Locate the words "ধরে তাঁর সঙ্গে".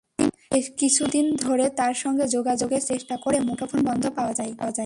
1.35-2.25